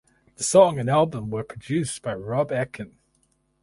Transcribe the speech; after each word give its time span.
The 0.37 0.43
song 0.43 0.79
and 0.79 0.89
album 0.89 1.29
were 1.29 1.43
produced 1.43 2.01
by 2.01 2.15
Rob 2.15 2.49
Aickin. 2.49 2.93